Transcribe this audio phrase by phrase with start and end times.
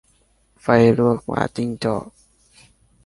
[0.61, 2.05] ไฟลวกหมาจิ้งจอก